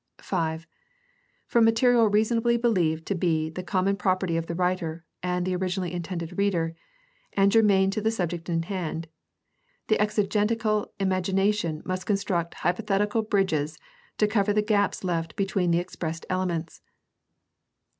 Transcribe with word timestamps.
(5) 0.17 0.65
From 1.45 1.63
material 1.65 2.07
reasonably 2.09 2.57
believed 2.57 3.05
to 3.05 3.13
be 3.13 3.51
the 3.51 3.61
common 3.61 3.95
property 3.95 4.35
of 4.35 4.47
the 4.47 4.55
writer 4.55 5.05
and 5.21 5.45
the 5.45 5.55
originally 5.55 5.93
intended 5.93 6.39
reader, 6.39 6.73
and 7.33 7.51
germane 7.51 7.91
to 7.91 8.01
the 8.01 8.09
subject 8.09 8.49
in 8.49 8.63
hand, 8.63 9.07
the 9.89 10.01
exegetical 10.01 10.91
imagination 10.99 11.83
must 11.85 12.07
construct 12.07 12.55
hypothetical 12.55 13.21
bridges 13.21 13.77
to 14.17 14.25
cover 14.25 14.51
the 14.53 14.63
gaps 14.63 15.03
left 15.03 15.35
between 15.35 15.69
the 15.69 15.77
expressed 15.77 16.25
elements. 16.31 16.81